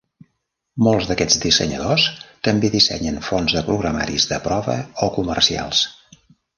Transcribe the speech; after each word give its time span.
Molts 0.87 1.09
d'aquests 1.11 1.37
dissenyadors 1.43 2.07
també 2.49 2.73
dissenyen 2.79 3.23
fonts 3.31 3.57
de 3.61 3.65
programaris 3.71 4.29
de 4.35 4.43
prova 4.51 4.83
o 5.09 5.15
comercials. 5.23 5.89